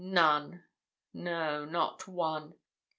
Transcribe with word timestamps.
None 0.03 0.63
no, 1.13 1.63
not 1.63 2.07
one. 2.07 2.55